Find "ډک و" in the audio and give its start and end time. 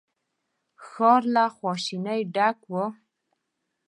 2.35-2.73